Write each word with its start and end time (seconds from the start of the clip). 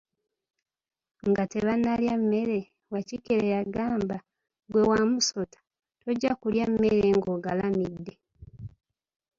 Nga 1.29 1.43
tebannalya 1.51 2.13
mmere, 2.21 2.59
Wakikere 2.93 3.45
yagamba, 3.55 4.17
ggwe 4.67 4.81
Wamusota, 4.89 5.59
tojja 6.01 6.31
kulya 6.41 6.65
mmere 6.71 7.05
ng'ogalamidde. 7.17 8.13